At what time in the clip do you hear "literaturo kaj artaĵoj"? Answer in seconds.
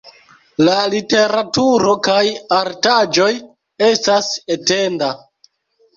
0.93-3.29